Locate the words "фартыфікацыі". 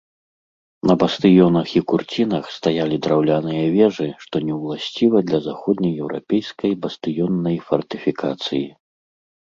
7.67-8.65